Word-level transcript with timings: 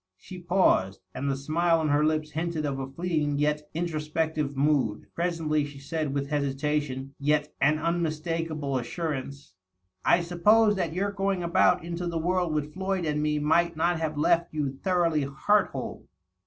''She 0.17 0.39
paused, 0.39 0.99
and 1.13 1.29
the 1.29 1.37
smile 1.37 1.79
on 1.79 1.89
her 1.89 2.03
lips 2.03 2.31
hinted 2.31 2.65
of 2.65 2.79
a 2.79 2.87
fleeting 2.89 3.37
yet 3.37 3.69
intro 3.75 3.99
spective 3.99 4.55
mood. 4.55 5.05
Presently 5.13 5.63
she 5.63 5.77
said, 5.77 6.11
with 6.11 6.31
hesitation 6.31 7.13
yet 7.19 7.53
an 7.61 7.77
unmistaka 7.77 8.59
ble 8.59 8.79
assurance," 8.79 9.53
I 10.03 10.21
supposed 10.21 10.75
that 10.79 10.93
your 10.93 11.11
going 11.11 11.43
about 11.43 11.83
into 11.85 12.07
the 12.07 12.17
world 12.17 12.51
with 12.51 12.73
Floyd 12.73 13.05
and 13.05 13.21
me 13.21 13.37
might 13.37 13.77
not 13.77 13.99
have 13.99 14.17
left 14.17 14.51
you 14.55 14.71
thoroughly 14.71 15.21
heart 15.21 15.67
whole.'' 15.69 16.07